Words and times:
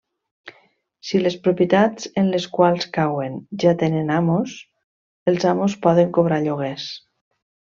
Si 1.09 1.19
les 1.21 1.35
propietats 1.47 2.09
en 2.21 2.31
les 2.37 2.47
quals 2.57 2.87
cauen 2.97 3.37
ja 3.65 3.75
tenen 3.83 4.09
amos, 4.17 4.57
els 5.33 5.47
amos 5.55 5.77
poden 5.89 6.11
cobrar 6.19 6.45
lloguers. 6.49 6.89